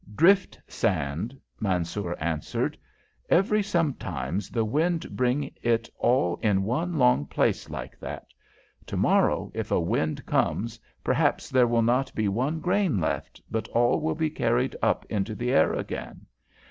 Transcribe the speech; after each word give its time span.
"Drift 0.15 0.59
sand," 0.67 1.39
Mansoor 1.59 2.17
answered. 2.19 2.75
"Every 3.29 3.61
sometimes 3.61 4.49
the 4.49 4.65
wind 4.65 5.15
bring 5.15 5.51
it 5.61 5.87
all 5.95 6.37
in 6.37 6.63
one 6.63 6.97
long 6.97 7.27
place 7.27 7.69
like 7.69 7.99
that. 7.99 8.25
To 8.87 8.97
morrow, 8.97 9.51
if 9.53 9.69
a 9.69 9.79
wind 9.79 10.25
comes, 10.25 10.79
perhaps 11.03 11.51
there 11.51 11.67
will 11.67 11.83
not 11.83 12.11
be 12.15 12.27
one 12.27 12.59
grain 12.61 12.99
left, 12.99 13.39
but 13.51 13.67
all 13.67 14.01
will 14.01 14.15
be 14.15 14.31
carried 14.31 14.75
up 14.81 15.05
into 15.07 15.35
the 15.35 15.51
air 15.51 15.73
again. 15.75 16.25